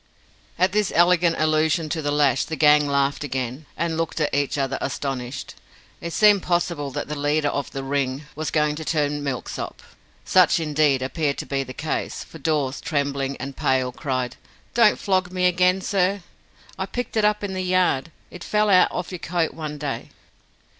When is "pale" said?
13.55-13.91